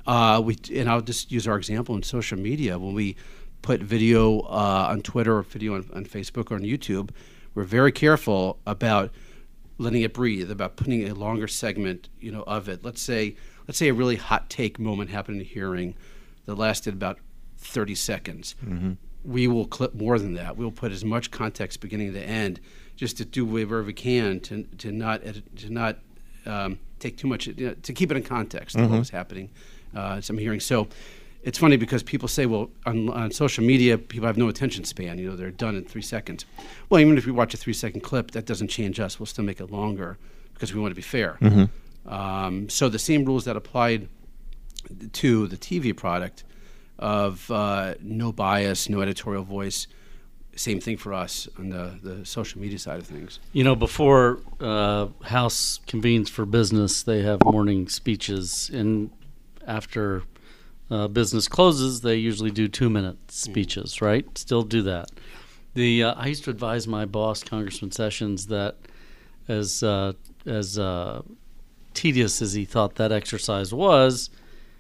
Uh, 0.08 0.42
we 0.44 0.58
and 0.74 0.90
I'll 0.90 1.02
just 1.02 1.32
use 1.32 1.48
our 1.48 1.56
example 1.56 1.94
in 1.96 2.02
social 2.02 2.40
media 2.40 2.80
when 2.80 2.96
we 2.96 3.16
put 3.62 3.82
video 3.82 4.40
uh, 4.40 4.88
on 4.90 5.02
Twitter 5.04 5.38
or 5.38 5.44
video 5.44 5.76
on, 5.76 5.88
on 5.94 6.06
Facebook 6.06 6.50
or 6.50 6.56
on 6.56 6.62
YouTube. 6.62 7.12
We're 7.54 7.64
very 7.64 7.92
careful 7.92 8.60
about 8.66 9.12
letting 9.78 10.02
it 10.04 10.14
breathe, 10.14 10.52
about 10.52 10.76
putting 10.76 11.08
a 11.08 11.14
longer 11.14 11.48
segment, 11.48 12.10
you 12.20 12.32
know, 12.32 12.44
of 12.44 12.70
it. 12.70 12.84
Let's 12.86 13.02
say, 13.02 13.36
let's 13.68 13.78
say 13.78 13.90
a 13.90 13.94
really 13.94 14.16
hot 14.16 14.50
take 14.50 14.80
moment 14.80 15.10
happened 15.10 15.38
in 15.38 15.42
a 15.42 15.50
hearing 15.50 15.96
that 16.46 16.56
lasted 16.56 16.94
about 16.94 17.18
30 17.58 17.96
seconds. 17.96 18.56
We 19.24 19.48
will 19.48 19.66
clip 19.68 19.94
more 19.94 20.18
than 20.18 20.34
that. 20.36 20.56
We'll 20.58 20.72
put 20.72 20.92
as 20.92 21.04
much 21.04 21.30
context 21.32 21.80
beginning 21.82 22.14
to 22.14 22.22
end, 22.22 22.60
just 22.96 23.18
to 23.18 23.26
do 23.26 23.46
whatever 23.46 23.84
we 23.84 23.94
can 23.94 24.40
to 24.42 24.64
to 24.80 24.92
not 24.92 25.22
to 25.58 25.70
not 25.70 26.00
um, 26.46 26.80
take 27.00 27.18
too 27.18 27.28
much, 27.28 27.48
you 27.48 27.68
know, 27.68 27.74
to 27.74 27.94
keep 27.94 28.12
it 28.12 28.18
in 28.18 28.24
context 28.24 28.76
of 28.76 28.90
what 28.90 28.98
was 29.00 29.10
happening. 29.10 29.50
Uh, 29.96 30.14
in 30.18 30.22
some 30.22 30.38
hearings. 30.38 30.66
So. 30.66 30.88
It's 31.44 31.58
funny 31.58 31.76
because 31.78 32.04
people 32.04 32.28
say, 32.28 32.46
well, 32.46 32.70
on, 32.86 33.10
on 33.10 33.32
social 33.32 33.64
media, 33.64 33.98
people 33.98 34.28
have 34.28 34.38
no 34.38 34.48
attention 34.48 34.84
span. 34.84 35.18
You 35.18 35.32
know, 35.32 35.36
they're 35.36 35.50
done 35.50 35.76
in 35.76 35.86
three 35.86 36.02
seconds. 36.02 36.46
Well, 36.90 37.02
even 37.02 37.18
if 37.18 37.26
we 37.26 37.32
watch 37.32 37.54
a 37.54 37.58
three 37.58 37.74
second 37.74 38.02
clip, 38.02 38.32
that 38.32 38.46
doesn't 38.46 38.68
change 38.68 39.00
us. 39.00 39.20
We'll 39.20 39.26
still 39.26 39.46
make 39.46 39.60
it 39.60 39.72
longer 39.72 40.18
because 40.54 40.74
we 40.74 40.80
want 40.80 40.92
to 40.92 40.96
be 40.96 41.02
fair. 41.02 41.40
Um, 42.06 42.70
so 42.70 42.90
the 42.90 43.00
same 43.00 43.26
rules 43.26 43.46
that 43.46 43.56
applied 43.56 44.08
to 45.14 45.48
the 45.48 45.58
TV 45.58 45.96
product 45.96 46.44
of 47.00 47.50
uh, 47.50 47.96
no 48.02 48.32
bias, 48.32 48.90
no 48.90 49.02
editorial 49.02 49.44
voice, 49.44 49.88
same 50.56 50.80
thing 50.80 50.98
for 50.98 51.14
us 51.14 51.48
on 51.58 51.70
the, 51.70 51.98
the 52.04 52.26
social 52.26 52.62
media 52.62 52.78
side 52.78 53.00
of 53.00 53.08
things. 53.08 53.40
you 53.54 53.64
know, 53.64 53.76
before 53.76 54.40
uh, 54.60 55.08
House 55.24 55.80
convenes 55.88 56.30
for 56.30 56.46
business, 56.46 57.04
they 57.04 57.22
have 57.24 57.44
morning 57.44 57.88
speeches, 57.88 58.70
and 58.74 59.10
after 59.66 60.24
uh, 60.92 61.08
business 61.08 61.48
closes, 61.48 62.02
they 62.02 62.18
usually 62.18 62.52
do 62.52 62.68
two-minute 62.68 63.32
speeches. 63.32 64.02
Right? 64.02 64.38
Still 64.38 64.62
do 64.62 64.84
that. 64.84 65.10
The 65.74 66.04
uh, 66.04 66.14
I 66.16 66.28
used 66.28 66.44
to 66.44 66.50
advise 66.50 66.88
my 66.88 67.06
boss, 67.06 67.44
Congressman 67.44 67.92
Sessions, 67.92 68.48
that 68.48 68.76
as 69.48 69.82
uh, 69.82 70.14
as 70.46 70.78
uh, 70.78 71.22
tedious 71.94 72.42
as 72.42 72.54
he 72.54 72.66
thought 72.66 72.96
that 72.96 73.12
exercise 73.12 73.74
was, 73.74 74.30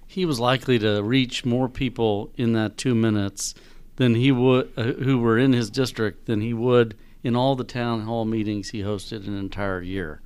he 0.06 0.25
was 0.25 0.39
likely 0.39 0.77
to 0.80 1.01
reach 1.01 1.46
more 1.46 1.70
people 1.70 2.32
in 2.36 2.53
that 2.53 2.77
two 2.77 2.94
minutes 2.94 3.56
than 3.96 4.15
he 4.15 4.32
would 4.32 4.72
uh, 4.75 4.84
who 4.84 5.20
were 5.20 5.38
in 5.38 5.53
his 5.53 5.70
district 5.70 6.25
than 6.25 6.41
he 6.41 6.53
would 6.53 6.98
in 7.24 7.36
all 7.36 7.56
the 7.56 7.63
town 7.63 8.01
hall 8.01 8.25
meetings 8.25 8.70
he 8.70 8.82
hosted 8.82 9.27
an 9.27 9.38
entire 9.38 9.82
year. 9.82 10.22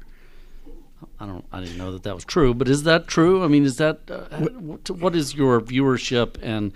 I 1.19 1.25
don't. 1.25 1.45
I 1.51 1.59
didn't 1.62 1.77
know 1.77 1.91
that 1.91 2.03
that 2.03 2.15
was 2.15 2.25
true, 2.25 2.53
but 2.53 2.67
is 2.67 2.83
that 2.83 3.07
true? 3.07 3.43
I 3.43 3.47
mean, 3.47 3.63
is 3.63 3.77
that 3.77 4.00
uh, 4.09 4.25
what, 4.59 4.89
what 4.89 5.15
is 5.15 5.35
your 5.35 5.62
viewership? 5.62 6.38
And 6.41 6.74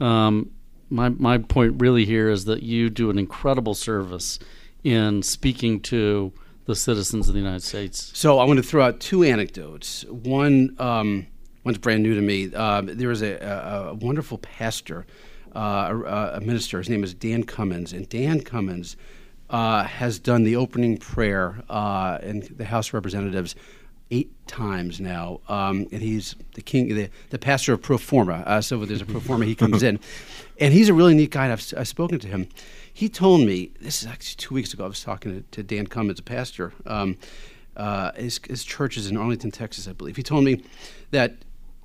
um, 0.00 0.50
my 0.90 1.08
my 1.08 1.38
point 1.38 1.80
really 1.80 2.04
here 2.04 2.28
is 2.30 2.44
that 2.46 2.62
you 2.62 2.90
do 2.90 3.10
an 3.10 3.18
incredible 3.18 3.74
service 3.74 4.38
in 4.82 5.22
speaking 5.22 5.80
to 5.80 6.32
the 6.66 6.74
citizens 6.74 7.28
of 7.28 7.34
the 7.34 7.40
United 7.40 7.62
States. 7.62 8.10
So 8.14 8.38
I 8.38 8.44
want 8.44 8.56
to 8.58 8.62
throw 8.62 8.84
out 8.84 9.00
two 9.00 9.22
anecdotes. 9.22 10.04
One, 10.04 10.74
um, 10.78 11.26
one's 11.62 11.78
brand 11.78 12.02
new 12.02 12.14
to 12.14 12.22
me. 12.22 12.54
Um, 12.54 12.86
there 12.86 13.08
was 13.08 13.22
a, 13.22 13.36
a, 13.36 13.88
a 13.90 13.94
wonderful 13.94 14.38
pastor, 14.38 15.06
uh, 15.54 15.92
a, 15.92 16.36
a 16.36 16.40
minister. 16.40 16.78
His 16.78 16.88
name 16.88 17.04
is 17.04 17.12
Dan 17.12 17.44
Cummins, 17.44 17.92
and 17.92 18.08
Dan 18.08 18.40
Cummins 18.40 18.96
uh, 19.54 19.84
has 19.84 20.18
done 20.18 20.42
the 20.42 20.56
opening 20.56 20.96
prayer 20.96 21.62
uh, 21.70 22.18
in 22.24 22.40
the 22.56 22.64
House 22.64 22.88
of 22.88 22.94
Representatives 22.94 23.54
eight 24.10 24.32
times 24.48 25.00
now, 25.00 25.40
um, 25.48 25.86
and 25.92 26.02
he's 26.02 26.34
the 26.54 26.60
king, 26.60 26.92
the, 26.92 27.08
the 27.30 27.38
pastor 27.38 27.72
of 27.72 27.80
Pro 27.80 27.96
Forma. 27.96 28.42
Uh, 28.46 28.60
so 28.60 28.84
there's 28.84 29.00
a 29.00 29.06
Pro 29.06 29.20
Forma, 29.28 29.44
he 29.44 29.54
comes 29.54 29.84
in, 29.84 30.00
and 30.58 30.74
he's 30.74 30.88
a 30.88 30.92
really 30.92 31.14
neat 31.14 31.30
guy. 31.30 31.52
I've, 31.52 31.64
I've 31.76 31.86
spoken 31.86 32.18
to 32.18 32.26
him. 32.26 32.48
He 32.92 33.08
told 33.08 33.42
me 33.42 33.70
this 33.80 34.02
is 34.02 34.08
actually 34.08 34.38
two 34.38 34.54
weeks 34.54 34.74
ago. 34.74 34.86
I 34.86 34.88
was 34.88 35.04
talking 35.04 35.44
to, 35.44 35.44
to 35.52 35.62
Dan 35.62 35.86
Cummins, 35.86 36.18
a 36.18 36.24
pastor. 36.24 36.72
Um, 36.84 37.16
uh, 37.76 38.10
his, 38.16 38.40
his 38.48 38.64
church 38.64 38.96
is 38.96 39.08
in 39.08 39.16
Arlington, 39.16 39.52
Texas, 39.52 39.86
I 39.86 39.92
believe. 39.92 40.16
He 40.16 40.24
told 40.24 40.42
me 40.42 40.64
that 41.12 41.36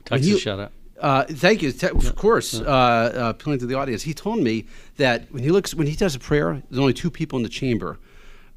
Texas 0.06 0.28
he- 0.28 0.40
shout 0.40 0.60
out. 0.60 0.72
Uh, 1.00 1.24
thank 1.26 1.62
you. 1.62 1.70
Of 1.70 2.16
course, 2.16 2.60
uh, 2.60 2.64
uh, 2.64 3.30
appealing 3.30 3.60
to 3.60 3.66
the 3.66 3.76
audience. 3.76 4.04
He 4.04 4.14
told 4.14 4.40
me 4.40 4.66
that 4.98 5.32
when 5.32 5.44
he 5.44 5.50
looks, 5.50 5.74
when 5.74 5.88
he 5.88 5.96
does 5.96 6.16
a 6.16 6.20
prayer, 6.20 6.62
there's 6.70 6.80
only 6.80 6.94
two 6.94 7.10
people 7.10 7.38
in 7.38 7.44
the 7.44 7.50
chamber. 7.50 7.98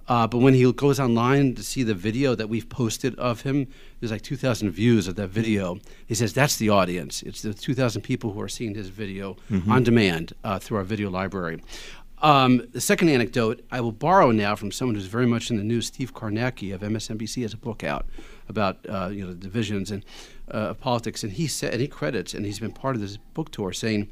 Uh, 0.08 0.26
but 0.26 0.38
when 0.38 0.52
he 0.52 0.70
goes 0.72 0.98
online 0.98 1.54
to 1.54 1.62
see 1.62 1.84
the 1.84 1.94
video 1.94 2.34
that 2.34 2.48
we've 2.48 2.68
posted 2.68 3.14
of 3.20 3.42
him, 3.42 3.68
there's 4.00 4.10
like 4.10 4.22
2,000 4.22 4.70
views 4.70 5.06
of 5.06 5.14
that 5.14 5.28
video. 5.28 5.78
He 6.06 6.14
says 6.14 6.32
that's 6.32 6.56
the 6.56 6.70
audience. 6.70 7.22
It's 7.22 7.42
the 7.42 7.54
2,000 7.54 8.02
people 8.02 8.32
who 8.32 8.40
are 8.40 8.48
seeing 8.48 8.74
his 8.74 8.88
video 8.88 9.36
on 9.70 9.84
demand 9.84 10.32
uh, 10.42 10.58
through 10.58 10.78
our 10.78 10.84
video 10.84 11.08
library. 11.08 11.62
Um, 12.22 12.68
the 12.70 12.80
second 12.80 13.08
anecdote 13.08 13.64
I 13.72 13.80
will 13.80 13.92
borrow 13.92 14.30
now 14.30 14.54
from 14.54 14.70
someone 14.70 14.94
who's 14.94 15.06
very 15.06 15.26
much 15.26 15.50
in 15.50 15.56
the 15.56 15.64
news. 15.64 15.88
Steve 15.88 16.14
Kornacki 16.14 16.72
of 16.72 16.80
MSNBC 16.80 17.42
has 17.42 17.52
a 17.52 17.56
book 17.56 17.82
out 17.82 18.06
about 18.48 18.78
uh, 18.88 19.08
you 19.08 19.24
know 19.24 19.32
the 19.32 19.38
divisions 19.38 19.90
and 19.90 20.04
uh, 20.50 20.74
politics, 20.74 21.24
and 21.24 21.32
he 21.32 21.48
said 21.48 21.72
and 21.72 21.82
he 21.82 21.88
credits 21.88 22.32
and 22.32 22.46
he's 22.46 22.60
been 22.60 22.72
part 22.72 22.94
of 22.94 23.02
this 23.02 23.16
book 23.16 23.50
tour 23.50 23.72
saying 23.72 24.08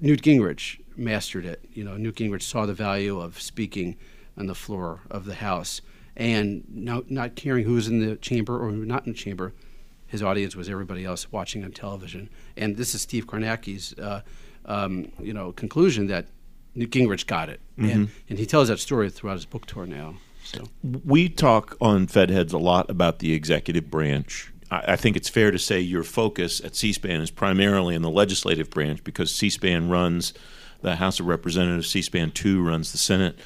Newt 0.00 0.22
Gingrich 0.22 0.80
mastered 0.96 1.44
it. 1.44 1.64
You 1.72 1.84
know, 1.84 1.96
Newt 1.96 2.16
Gingrich 2.16 2.42
saw 2.42 2.66
the 2.66 2.74
value 2.74 3.20
of 3.20 3.40
speaking 3.40 3.96
on 4.36 4.46
the 4.46 4.54
floor 4.54 5.00
of 5.10 5.26
the 5.26 5.34
House 5.34 5.80
and 6.16 6.64
not, 6.68 7.10
not 7.10 7.34
caring 7.36 7.64
who 7.64 7.74
was 7.74 7.88
in 7.88 8.00
the 8.00 8.16
chamber 8.16 8.58
or 8.58 8.70
who 8.70 8.84
not 8.84 9.06
in 9.06 9.12
the 9.12 9.18
chamber. 9.18 9.52
His 10.06 10.22
audience 10.22 10.56
was 10.56 10.68
everybody 10.68 11.04
else 11.04 11.30
watching 11.30 11.62
on 11.64 11.70
television. 11.70 12.28
And 12.56 12.76
this 12.76 12.94
is 12.94 13.02
Steve 13.02 13.26
Kornacki's, 13.26 13.94
uh, 13.98 14.22
um, 14.64 15.12
you 15.20 15.32
know, 15.32 15.52
conclusion 15.52 16.08
that 16.08 16.26
Newt 16.74 16.90
Gingrich 16.90 17.26
got 17.26 17.48
it, 17.48 17.60
and, 17.76 18.10
and 18.28 18.38
he 18.38 18.46
tells 18.46 18.68
that 18.68 18.78
story 18.78 19.10
throughout 19.10 19.34
his 19.34 19.46
book 19.46 19.66
tour 19.66 19.86
now. 19.86 20.16
So 20.44 20.64
We 20.82 21.28
talk 21.28 21.76
on 21.80 22.06
Fed 22.06 22.30
Heads 22.30 22.52
a 22.52 22.58
lot 22.58 22.90
about 22.90 23.18
the 23.18 23.32
executive 23.32 23.90
branch. 23.90 24.52
I, 24.70 24.92
I 24.92 24.96
think 24.96 25.16
it's 25.16 25.28
fair 25.28 25.50
to 25.50 25.58
say 25.58 25.80
your 25.80 26.02
focus 26.02 26.60
at 26.60 26.76
C 26.76 26.92
SPAN 26.92 27.20
is 27.20 27.30
primarily 27.30 27.94
in 27.94 28.02
the 28.02 28.10
legislative 28.10 28.70
branch 28.70 29.04
because 29.04 29.34
C 29.34 29.50
SPAN 29.50 29.88
runs 29.90 30.32
the 30.82 30.96
House 30.96 31.20
of 31.20 31.26
Representatives, 31.26 31.88
C 31.90 32.02
SPAN 32.02 32.30
2 32.32 32.62
runs 32.62 32.92
the 32.92 32.98
Senate. 32.98 33.38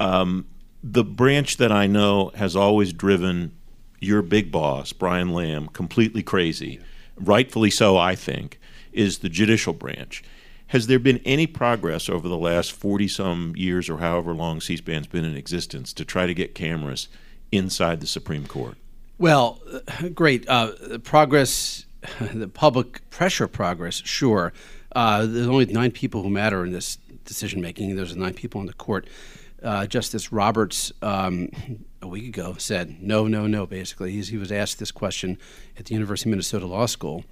Um, 0.00 0.46
the 0.82 1.04
branch 1.04 1.56
that 1.56 1.72
I 1.72 1.86
know 1.86 2.30
has 2.34 2.56
always 2.56 2.92
driven 2.92 3.52
your 4.00 4.22
big 4.22 4.52
boss, 4.52 4.92
Brian 4.92 5.30
Lamb, 5.30 5.68
completely 5.68 6.22
crazy, 6.22 6.80
rightfully 7.16 7.70
so, 7.70 7.96
I 7.96 8.14
think, 8.14 8.60
is 8.92 9.18
the 9.18 9.28
judicial 9.28 9.72
branch. 9.72 10.22
Has 10.68 10.86
there 10.86 10.98
been 10.98 11.20
any 11.24 11.46
progress 11.46 12.08
over 12.10 12.28
the 12.28 12.36
last 12.36 12.72
40 12.72 13.08
some 13.08 13.54
years 13.56 13.88
or 13.88 13.98
however 13.98 14.34
long 14.34 14.60
C 14.60 14.76
SPAN's 14.76 15.06
been 15.06 15.24
in 15.24 15.34
existence 15.34 15.92
to 15.94 16.04
try 16.04 16.26
to 16.26 16.34
get 16.34 16.54
cameras 16.54 17.08
inside 17.50 18.00
the 18.00 18.06
Supreme 18.06 18.46
Court? 18.46 18.76
Well, 19.16 19.60
uh, 19.88 20.08
great. 20.10 20.46
Uh, 20.46 20.98
progress, 21.02 21.86
the 22.32 22.48
public 22.48 23.08
pressure 23.10 23.48
progress, 23.48 24.02
sure. 24.04 24.52
Uh, 24.94 25.24
there's 25.26 25.46
only 25.46 25.66
nine 25.66 25.90
people 25.90 26.22
who 26.22 26.30
matter 26.30 26.64
in 26.64 26.72
this 26.72 26.98
decision 27.24 27.60
making. 27.62 27.96
There's 27.96 28.14
nine 28.14 28.34
people 28.34 28.60
on 28.60 28.66
the 28.66 28.74
court. 28.74 29.08
Uh, 29.62 29.86
Justice 29.86 30.30
Roberts, 30.30 30.92
um, 31.00 31.48
a 32.02 32.06
week 32.06 32.26
ago, 32.28 32.54
said 32.58 33.02
no, 33.02 33.26
no, 33.26 33.46
no, 33.46 33.66
basically. 33.66 34.12
He's, 34.12 34.28
he 34.28 34.36
was 34.36 34.52
asked 34.52 34.78
this 34.78 34.92
question 34.92 35.38
at 35.78 35.86
the 35.86 35.94
University 35.94 36.28
of 36.28 36.32
Minnesota 36.32 36.66
Law 36.66 36.86
School, 36.86 37.24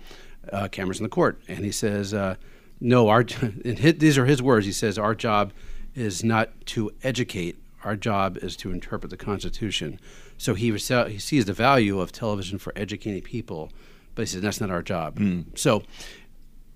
uh, 0.53 0.69
cameras 0.69 0.99
in 0.99 1.05
the 1.05 1.11
court. 1.11 1.41
And 1.47 1.65
he 1.65 1.71
says, 1.71 2.15
uh, 2.15 2.37
no, 2.81 3.09
our, 3.09 3.21
and 3.41 3.79
his, 3.79 3.95
these 3.95 4.19
are 4.19 4.27
his 4.27 4.43
words. 4.43 4.67
He 4.67 4.73
says, 4.73 4.99
our 4.99 5.15
job 5.15 5.53
is 5.95 6.23
not 6.23 6.51
to 6.67 6.91
educate 7.03 7.59
our 7.87 7.97
job 7.97 8.37
is 8.39 8.57
to 8.57 8.73
interpret 8.73 9.11
the 9.11 9.17
Constitution. 9.17 10.01
So 10.37 10.55
he, 10.55 10.73
was, 10.73 10.89
he 10.89 11.19
sees 11.19 11.45
the 11.45 11.53
value 11.53 12.01
of 12.01 12.11
television 12.11 12.59
for 12.59 12.73
educating 12.75 13.23
people, 13.23 13.71
but 14.17 14.23
he 14.23 14.27
says 14.27 14.43
that's 14.43 14.61
not 14.61 14.71
our 14.71 14.83
job. 14.83 15.19
So 15.55 15.85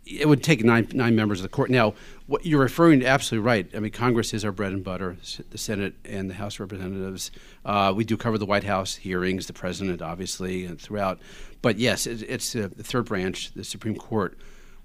it 0.07 0.29
would 0.29 0.43
take 0.43 0.65
nine 0.65 0.89
nine 0.93 1.15
members 1.15 1.41
of 1.41 1.43
the 1.43 1.49
court. 1.49 1.71
Now, 1.71 1.95
what 2.27 2.47
you're 2.47 2.61
referring 2.61 3.01
to, 3.01 3.07
absolutely 3.07 3.47
right. 3.47 3.69
I 3.75 3.81
mean, 3.81 3.93
Congress 3.93 4.33
is 4.33 4.45
our 4.45 4.53
bread 4.53 4.73
and 4.73 4.83
butter. 4.83 5.17
The 5.51 5.59
Senate 5.59 5.95
and 6.05 6.31
the 6.31 6.35
House 6.35 6.55
of 6.55 6.61
Representatives. 6.61 7.31
Uh, 7.65 7.93
we 7.95 8.05
do 8.05 8.17
cover 8.17 8.39
the 8.39 8.47
White 8.47 8.65
House 8.65 8.97
hearings, 8.97 9.47
the 9.47 9.53
president, 9.53 10.01
obviously, 10.01 10.65
and 10.65 10.81
throughout. 10.81 11.19
But 11.61 11.79
yes, 11.79 12.07
it, 12.07 12.23
it's 12.23 12.57
uh, 12.57 12.69
the 12.75 12.83
third 12.83 13.07
branch, 13.07 13.53
the 13.53 13.65
Supreme 13.65 13.97
Court, 13.97 14.39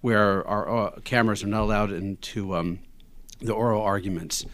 where 0.06 0.48
our 0.48 0.86
uh, 0.86 1.00
cameras 1.04 1.44
are 1.44 1.48
not 1.48 1.64
allowed 1.64 1.92
into 1.92 2.56
um, 2.56 2.78
the 3.42 3.52
oral 3.52 3.82
arguments. 3.82 4.46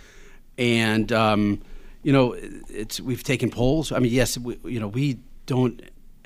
And 0.58 1.12
um, 1.12 1.62
you 2.04 2.14
know, 2.14 2.38
it's 2.70 3.02
we've 3.02 3.22
taken 3.22 3.52
polls. 3.52 3.92
I 3.92 4.00
mean, 4.00 4.14
yes, 4.14 4.38
we, 4.38 4.58
you 4.64 4.80
know, 4.80 4.88
we 4.88 5.20
don't 5.48 5.82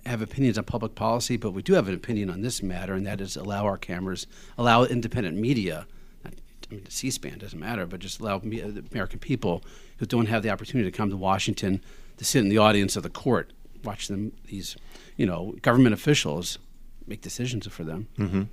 have 0.06 0.22
opinions 0.22 0.60
on 0.60 0.64
public 0.66 0.94
policy, 0.94 1.38
but 1.38 1.52
we 1.54 1.64
do 1.64 1.74
have 1.74 1.88
an 1.88 1.96
opinion 1.96 2.30
on 2.30 2.44
this 2.44 2.62
matter, 2.62 2.94
and 2.94 3.08
that 3.08 3.20
is 3.20 3.36
allow 3.36 3.66
our 3.66 3.78
cameras, 3.78 4.28
allow 4.60 4.84
independent 4.84 5.36
media. 5.40 5.88
I 6.24 6.30
mean, 6.70 6.86
C-SPAN 6.88 7.40
doesn't 7.40 7.60
matter, 7.60 7.88
but 7.88 8.02
just 8.02 8.20
allow 8.20 8.40
me, 8.44 8.60
the 8.60 8.86
American 8.92 9.18
people 9.18 9.64
who 9.98 10.06
don't 10.06 10.28
have 10.28 10.44
the 10.44 10.52
opportunity 10.52 10.92
to 10.92 10.96
come 10.96 11.10
to 11.10 11.18
Washington 11.18 11.82
to 12.18 12.26
sit 12.26 12.42
in 12.42 12.50
the 12.50 12.60
audience 12.60 12.96
of 12.96 13.02
the 13.02 13.10
court, 13.10 13.54
watch 13.84 14.08
them 14.08 14.34
these, 14.46 14.78
you 15.18 15.26
know, 15.26 15.56
government 15.64 15.96
officials 15.96 16.60
make 17.08 17.22
decisions 17.22 17.68
for 17.68 17.84
them. 17.84 18.08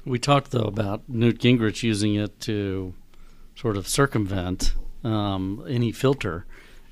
We 0.05 0.19
talked 0.19 0.51
though 0.51 0.65
about 0.65 1.09
Newt 1.09 1.39
Gingrich 1.39 1.83
using 1.83 2.15
it 2.15 2.39
to 2.41 2.95
sort 3.55 3.77
of 3.77 3.87
circumvent 3.89 4.75
um, 5.05 5.65
any 5.69 5.93
filter, 5.93 6.47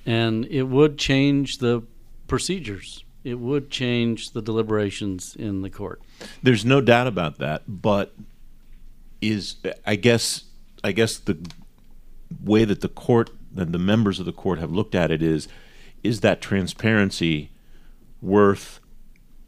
and 0.05 0.47
it 0.47 0.64
would 0.64 0.99
change 0.99 1.59
the 1.59 1.83
procedures. 2.26 3.05
It 3.23 3.35
would 3.35 3.71
change 3.71 4.31
the 4.31 4.40
deliberations 4.40 5.37
in 5.37 5.62
the 5.62 5.71
court. 5.71 6.00
There's 6.43 6.64
no 6.64 6.81
doubt 6.81 7.07
about 7.07 7.38
that, 7.38 7.62
but 7.69 8.14
is 9.21 9.57
I 9.87 9.97
guess 9.97 10.45
I 10.83 10.93
guess 10.93 11.19
the 11.19 11.38
way 12.43 12.64
that 12.64 12.81
the 12.81 12.88
court 12.88 13.31
and 13.57 13.73
the 13.73 13.79
members 13.79 14.19
of 14.19 14.26
the 14.26 14.33
court 14.33 14.59
have 14.59 14.71
looked 14.71 14.95
at 14.95 15.11
it 15.11 15.23
is 15.23 15.49
is 16.02 16.21
that 16.21 16.40
transparency 16.40 17.50
worth 18.23 18.79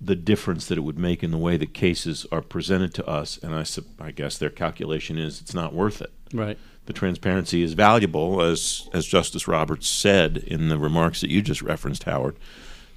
the 0.05 0.17
difference 0.17 0.67
that 0.67 0.79
it 0.79 0.83
would 0.83 0.99
make 0.99 1.23
in 1.23 1.31
the 1.31 1.39
way 1.39 1.57
that 1.57 1.75
cases 1.75 2.27
are 2.33 2.43
presented 2.43 2.93
to 2.95 3.07
us 3.07 3.39
and 3.39 3.55
I 3.55 3.65
I 4.01 4.11
guess 4.11 4.37
their 4.39 4.51
calculation 4.51 5.19
is 5.19 5.41
it's 5.41 5.55
not 5.55 5.73
worth 5.73 6.01
it. 6.01 6.13
Right. 6.33 6.59
The 6.87 6.93
transparency 6.93 7.63
is 7.63 7.75
valuable 7.75 8.43
as 8.43 8.89
as 8.93 9.07
Justice 9.07 9.47
Roberts 9.47 9.89
said 9.89 10.39
in 10.39 10.69
the 10.69 10.79
remarks 10.79 11.21
that 11.21 11.31
you 11.31 11.43
just 11.43 11.63
referenced 11.63 12.05
Howard. 12.05 12.37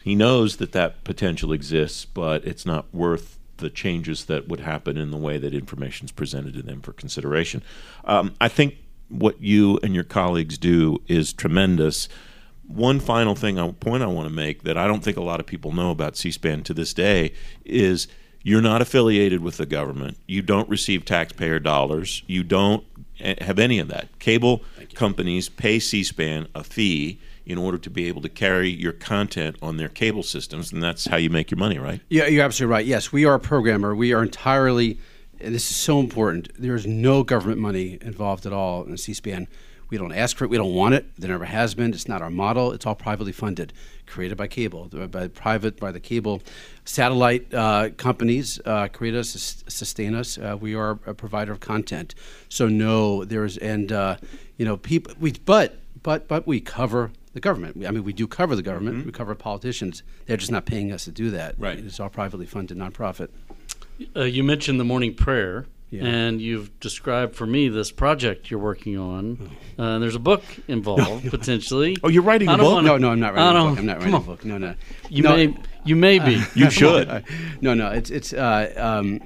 He 0.04 0.16
knows 0.16 0.58
that 0.58 0.72
that 0.72 1.04
potential 1.04 1.52
exists, 1.52 2.06
but 2.06 2.46
it's 2.46 2.66
not 2.66 2.94
worth 2.94 3.40
the 3.58 3.70
changes 3.70 4.26
that 4.26 4.48
would 4.48 4.60
happen 4.60 4.98
in 4.98 5.12
the 5.12 5.18
way 5.18 5.38
that 5.38 5.54
information 5.54 6.06
is 6.06 6.12
presented 6.12 6.54
to 6.54 6.62
them 6.62 6.82
for 6.82 6.94
consideration. 6.94 7.64
Um, 8.04 8.36
I 8.40 8.48
think 8.48 8.76
what 9.10 9.42
you 9.42 9.80
and 9.82 9.94
your 9.96 10.04
colleagues 10.04 10.58
do 10.58 11.02
is 11.08 11.34
tremendous. 11.34 12.10
One 12.68 13.00
final 13.00 13.36
thing, 13.36 13.60
I, 13.60 13.72
point 13.72 14.04
I 14.04 14.08
want 14.08 14.28
to 14.28 14.34
make 14.34 14.64
that 14.64 14.78
I 14.78 14.88
don't 14.88 15.04
think 15.04 15.18
a 15.18 15.24
lot 15.24 15.40
of 15.40 15.46
people 15.46 15.72
know 15.72 15.92
about 15.92 16.18
C-SPAN 16.18 16.64
to 16.64 16.74
this 16.74 16.94
day 16.94 17.34
is 17.64 18.08
you're 18.44 18.62
not 18.62 18.82
affiliated 18.82 19.42
with 19.42 19.58
the 19.58 19.66
government. 19.66 20.18
You 20.28 20.42
don't 20.42 20.70
receive 20.70 21.06
taxpayer 21.06 21.60
dollars. 21.60 22.24
You 22.28 22.44
don't 22.44 22.84
eh, 23.20 23.44
have 23.44 23.60
any 23.60 23.80
of 23.80 23.88
that. 23.88 24.20
Cable 24.20 24.64
companies 24.94 25.50
pay 25.50 25.80
C-SPAN 25.80 26.48
a 26.54 26.64
fee 26.64 27.20
in 27.46 27.58
order 27.58 27.78
to 27.78 27.90
be 27.90 28.08
able 28.08 28.22
to 28.22 28.30
carry 28.30 28.70
your 28.70 28.92
content 28.92 29.56
on 29.62 29.78
their 29.78 29.90
cable 29.90 30.24
systems, 30.24 30.72
and 30.72 30.82
that's 30.82 31.06
how 31.06 31.18
you 31.18 31.30
make 31.30 31.52
your 31.52 31.58
money, 31.58 31.78
right? 31.78 32.02
Yeah, 32.10 32.26
you're 32.26 32.44
absolutely 32.44 32.72
right. 32.72 32.86
Yes, 32.86 33.12
we 33.12 33.26
are 33.26 33.36
a 33.36 33.40
programmer. 33.40 33.96
We 33.96 34.14
are 34.14 34.24
entirely, 34.24 35.00
and 35.40 35.54
this 35.54 35.70
is 35.70 35.76
so 35.76 36.00
important. 36.00 36.50
There 36.60 36.76
is 36.76 36.88
no 36.88 37.24
government 37.24 37.60
money 37.60 38.00
involved 38.02 38.46
at 38.46 38.54
all 38.54 38.84
in 38.84 38.98
C-SPAN. 38.98 39.48
We 39.96 40.00
don't 40.00 40.12
ask 40.12 40.36
for 40.36 40.44
it. 40.44 40.50
We 40.50 40.58
don't 40.58 40.74
want 40.74 40.94
it. 40.94 41.06
There 41.18 41.30
never 41.30 41.46
has 41.46 41.74
been. 41.74 41.94
It's 41.94 42.10
not 42.10 42.22
our 42.22 42.30
model. 42.30 42.74
It's 42.74 42.86
all 42.86 42.96
privately 42.96 43.32
funded, 43.32 43.72
created 44.06 44.38
by 44.38 44.48
cable, 44.48 44.90
by 45.10 45.30
private, 45.30 45.80
by 45.80 45.94
the 45.94 46.02
cable 46.02 46.42
satellite 46.84 47.54
uh, 47.54 47.92
companies. 47.96 48.60
Uh, 48.66 48.90
create 48.90 49.16
us, 49.16 49.64
sustain 49.70 50.14
us. 50.14 50.38
Uh, 50.38 50.58
we 50.60 50.76
are 50.76 51.00
a 51.06 51.14
provider 51.14 51.54
of 51.54 51.62
content. 51.62 52.14
So 52.50 52.68
no, 52.68 53.24
there's 53.24 53.56
and 53.56 53.90
uh, 53.94 54.18
you 54.58 54.66
know 54.66 54.76
people. 54.76 55.14
We 55.18 55.32
but 55.32 55.78
but 56.04 56.28
but 56.28 56.46
we 56.46 56.60
cover 56.60 57.12
the 57.32 57.40
government. 57.40 57.86
I 57.88 57.92
mean, 57.92 58.04
we 58.04 58.12
do 58.12 58.28
cover 58.28 58.54
the 58.54 58.64
government. 58.64 59.06
We 59.06 59.14
cover 59.14 59.34
politicians. 59.34 60.04
They're 60.26 60.36
just 60.36 60.52
not 60.52 60.66
paying 60.66 60.92
us 60.92 61.06
to 61.06 61.12
do 61.12 61.30
that. 61.30 61.56
Right. 61.58 61.80
It's 61.80 62.02
all 62.02 62.10
privately 62.10 62.48
funded 62.48 62.78
nonprofit. 62.78 63.30
Uh, 64.14 64.24
you 64.24 64.44
mentioned 64.44 64.78
the 64.78 64.84
morning 64.84 65.14
prayer, 65.14 65.68
Yeah. 65.92 66.04
And 66.06 66.42
you've 66.42 66.78
described 66.80 67.36
for 67.36 67.46
me 67.46 67.70
this 67.70 67.92
project 67.92 68.50
you're 68.52 68.60
working 68.60 68.98
on. 68.98 69.52
Uh, 69.78 69.84
and 69.84 70.04
there's 70.04 70.16
a 70.16 70.20
book 70.20 70.44
involved 70.68 71.30
potentially. 71.30 71.96
Oh, 72.04 72.10
you're 72.10 72.24
writing 72.24 72.50
I 72.50 72.56
a 72.56 72.58
book? 72.58 72.74
wanna- 72.74 72.88
No, 72.88 72.98
no, 72.98 73.10
I'm 73.12 73.20
not 73.20 73.34
writing 73.36 73.56
a 73.58 73.70
book. 73.70 73.80
I'm 73.80 73.86
not 73.86 73.98
writing 74.00 74.14
a 74.14 74.20
book. 74.20 74.46
No, 74.46 74.58
no. 74.58 74.76
You 75.10 75.24
no, 75.24 75.36
may 75.36 75.58
you 75.86 75.96
may 75.96 76.20
be. 76.20 76.42
You 76.56 76.70
should. 76.70 77.24
no, 77.62 77.74
no. 77.74 77.90
It's 77.92 78.10
it's. 78.10 78.34
Uh, 78.34 78.74
um, 78.76 79.22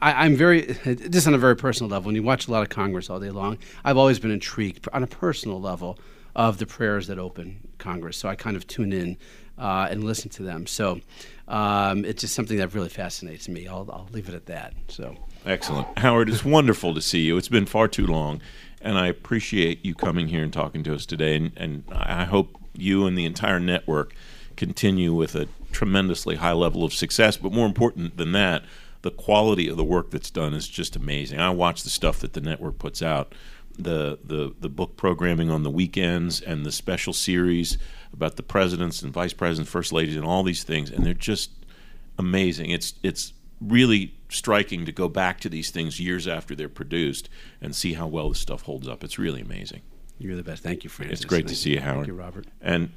I, 0.00 0.24
I'm 0.24 0.34
very 0.34 0.76
just 1.10 1.26
on 1.28 1.34
a 1.34 1.38
very 1.38 1.56
personal 1.56 1.88
level. 1.88 2.06
When 2.08 2.16
you 2.16 2.22
watch 2.24 2.48
a 2.48 2.50
lot 2.50 2.62
of 2.62 2.68
Congress 2.68 3.08
all 3.08 3.20
day 3.20 3.30
long, 3.30 3.58
I've 3.84 3.96
always 3.96 4.18
been 4.18 4.32
intrigued 4.32 4.88
on 4.92 5.02
a 5.04 5.06
personal 5.06 5.60
level 5.60 5.98
of 6.34 6.58
the 6.58 6.66
prayers 6.66 7.06
that 7.06 7.18
open 7.18 7.68
Congress. 7.78 8.16
So 8.16 8.28
I 8.28 8.34
kind 8.34 8.56
of 8.56 8.66
tune 8.66 8.92
in 8.92 9.16
uh, 9.58 9.86
and 9.90 10.02
listen 10.02 10.28
to 10.30 10.42
them. 10.42 10.66
So 10.66 11.00
um, 11.46 12.04
it's 12.04 12.22
just 12.22 12.34
something 12.34 12.56
that 12.56 12.74
really 12.74 12.88
fascinates 12.88 13.48
me. 13.48 13.68
I'll, 13.68 13.88
I'll 13.92 14.08
leave 14.12 14.28
it 14.28 14.34
at 14.34 14.46
that. 14.46 14.74
So 14.88 15.14
Excellent. 15.44 15.98
Howard, 15.98 16.28
it's 16.28 16.44
wonderful 16.44 16.94
to 16.94 17.00
see 17.00 17.20
you. 17.20 17.36
It's 17.36 17.48
been 17.48 17.66
far 17.66 17.88
too 17.88 18.06
long, 18.06 18.40
and 18.80 18.96
I 18.96 19.08
appreciate 19.08 19.84
you 19.84 19.94
coming 19.94 20.28
here 20.28 20.44
and 20.44 20.52
talking 20.52 20.84
to 20.84 20.94
us 20.94 21.04
today. 21.04 21.36
And, 21.36 21.52
and 21.56 21.84
I 21.90 22.24
hope 22.24 22.56
you 22.74 23.06
and 23.06 23.18
the 23.18 23.24
entire 23.24 23.58
network 23.58 24.14
continue 24.56 25.12
with 25.12 25.34
a 25.34 25.48
tremendously 25.72 26.36
high 26.36 26.52
level 26.52 26.84
of 26.84 26.92
success. 26.92 27.36
But 27.36 27.52
more 27.52 27.66
important 27.66 28.16
than 28.16 28.32
that, 28.32 28.62
the 29.02 29.10
quality 29.10 29.68
of 29.68 29.76
the 29.76 29.84
work 29.84 30.10
that's 30.10 30.30
done 30.30 30.54
is 30.54 30.68
just 30.68 30.94
amazing. 30.94 31.40
I 31.40 31.50
watch 31.50 31.82
the 31.82 31.90
stuff 31.90 32.20
that 32.20 32.34
the 32.34 32.40
network 32.40 32.78
puts 32.78 33.02
out. 33.02 33.34
The, 33.76 34.18
the 34.22 34.54
the 34.60 34.68
book 34.68 34.98
programming 34.98 35.48
on 35.48 35.62
the 35.62 35.70
weekends 35.70 36.42
and 36.42 36.66
the 36.66 36.70
special 36.70 37.14
series 37.14 37.78
about 38.12 38.36
the 38.36 38.42
presidents 38.42 39.00
and 39.00 39.10
vice 39.10 39.32
presidents, 39.32 39.70
first 39.72 39.94
ladies, 39.94 40.14
and 40.14 40.26
all 40.26 40.42
these 40.42 40.62
things, 40.62 40.90
and 40.90 41.06
they're 41.06 41.14
just 41.14 41.50
amazing. 42.18 42.70
It's 42.70 42.92
it's 43.02 43.32
really 43.68 44.14
striking 44.28 44.86
to 44.86 44.92
go 44.92 45.08
back 45.08 45.40
to 45.40 45.48
these 45.48 45.70
things 45.70 46.00
years 46.00 46.26
after 46.26 46.54
they're 46.54 46.68
produced 46.68 47.28
and 47.60 47.74
see 47.74 47.94
how 47.94 48.06
well 48.06 48.30
the 48.30 48.34
stuff 48.34 48.62
holds 48.62 48.88
up. 48.88 49.04
It's 49.04 49.18
really 49.18 49.40
amazing. 49.40 49.82
you're 50.18 50.36
the 50.36 50.42
best. 50.42 50.62
Thank 50.62 50.84
you, 50.84 50.90
Francis. 50.90 51.20
It's 51.20 51.24
great 51.26 51.48
to 51.48 51.54
see 51.54 51.70
you, 51.74 51.80
Howard. 51.80 51.96
Thank 51.98 52.06
you, 52.08 52.14
Robert. 52.14 52.46
And 52.60 52.92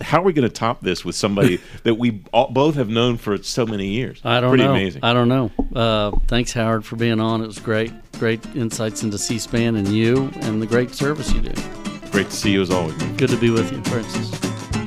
how 0.00 0.20
are 0.20 0.24
we 0.24 0.32
going 0.32 0.48
to 0.48 0.52
top 0.54 0.80
this 0.80 1.04
with 1.04 1.14
somebody 1.14 1.60
that 1.84 1.94
we 1.94 2.24
all, 2.32 2.50
both 2.50 2.74
have 2.74 2.88
known 2.88 3.16
for 3.16 3.42
so 3.42 3.66
many 3.66 3.88
years? 3.88 4.20
I 4.24 4.40
don't 4.40 4.42
know. 4.42 4.48
Pretty 4.50 4.64
know. 4.64 4.70
amazing. 4.72 5.04
I 5.04 5.12
don't 5.12 5.28
know. 5.28 5.50
Uh, 5.74 6.10
thanks, 6.26 6.52
Howard, 6.52 6.84
for 6.84 6.96
being 6.96 7.20
on. 7.20 7.42
It 7.42 7.46
was 7.46 7.58
great. 7.58 7.92
Great 8.18 8.44
insights 8.56 9.02
into 9.02 9.18
C-SPAN 9.18 9.76
and 9.76 9.88
you, 9.88 10.30
and 10.40 10.60
the 10.60 10.66
great 10.66 10.94
service 10.94 11.32
you 11.32 11.40
do. 11.40 11.62
great 12.10 12.30
to 12.30 12.36
see 12.36 12.52
you 12.52 12.62
as 12.62 12.70
always. 12.70 13.00
Good 13.16 13.30
to 13.30 13.36
be 13.36 13.50
with 13.50 13.70
you, 13.72 13.82
Francis. 13.84 14.30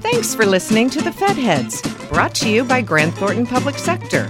Thanks 0.02 0.36
for 0.36 0.46
listening 0.46 0.90
to 0.92 1.02
the 1.02 1.12
Fed 1.12 1.38
Heads, 1.38 1.82
brought 2.10 2.36
to 2.36 2.50
you 2.50 2.64
by 2.64 2.82
Grant 2.82 3.16
Thornton 3.16 3.46
Public 3.46 3.78
Sector. 3.78 4.30